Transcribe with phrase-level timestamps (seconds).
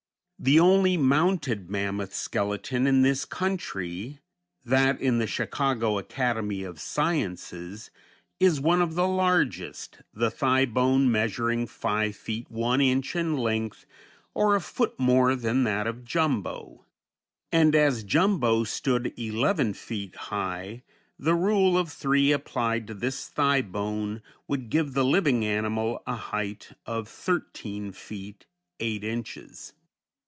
[0.43, 4.21] The only mounted mammoth skeleton in this country,
[4.65, 7.91] that in the Chicago Academy of Sciences,
[8.39, 13.85] is one of the largest, the thigh bone measuring five feet one inch in length,
[14.33, 16.85] or a foot more than that of Jumbo;
[17.51, 20.81] and as Jumbo stood eleven feet high,
[21.19, 26.15] the rule of three applied to this thigh bone would give the living animal a
[26.15, 28.47] height of thirteen feet
[28.79, 29.73] eight inches.